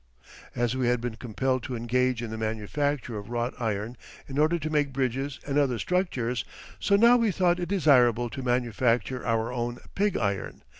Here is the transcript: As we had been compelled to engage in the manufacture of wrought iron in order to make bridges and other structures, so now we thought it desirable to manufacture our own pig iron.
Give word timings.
As 0.55 0.75
we 0.75 0.87
had 0.87 0.99
been 0.99 1.13
compelled 1.13 1.61
to 1.61 1.75
engage 1.75 2.23
in 2.23 2.31
the 2.31 2.37
manufacture 2.39 3.19
of 3.19 3.29
wrought 3.29 3.53
iron 3.59 3.97
in 4.27 4.39
order 4.39 4.57
to 4.57 4.69
make 4.71 4.91
bridges 4.91 5.39
and 5.45 5.59
other 5.59 5.77
structures, 5.77 6.43
so 6.79 6.95
now 6.95 7.17
we 7.17 7.29
thought 7.29 7.59
it 7.59 7.69
desirable 7.69 8.27
to 8.31 8.41
manufacture 8.41 9.23
our 9.23 9.53
own 9.53 9.77
pig 9.93 10.17
iron. 10.17 10.63